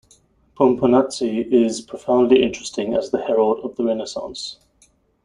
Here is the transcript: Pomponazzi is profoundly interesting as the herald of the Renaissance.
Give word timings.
Pomponazzi 0.55 1.45
is 1.51 1.81
profoundly 1.81 2.41
interesting 2.41 2.95
as 2.95 3.11
the 3.11 3.21
herald 3.23 3.59
of 3.63 3.75
the 3.75 3.83
Renaissance. 3.83 4.57